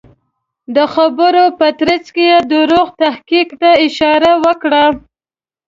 د 0.75 0.77
خبرو 0.93 1.45
په 1.59 1.67
ترڅ 1.79 2.05
کې 2.15 2.27
دروغ 2.51 2.87
تحقیق 3.01 3.49
ته 3.61 3.69
اشاره 3.85 4.31
وکړه. 4.45 4.85